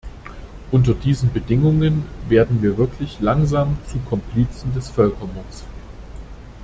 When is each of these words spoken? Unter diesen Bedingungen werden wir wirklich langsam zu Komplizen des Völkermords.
Unter 0.71 0.95
diesen 0.95 1.31
Bedingungen 1.31 2.01
werden 2.27 2.63
wir 2.63 2.75
wirklich 2.79 3.19
langsam 3.19 3.77
zu 3.87 3.99
Komplizen 3.99 4.73
des 4.73 4.89
Völkermords. 4.89 5.63